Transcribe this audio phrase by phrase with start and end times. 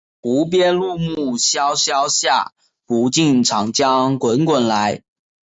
[0.21, 2.53] 无边落木萧萧下，
[2.87, 5.03] 不尽长江滚滚来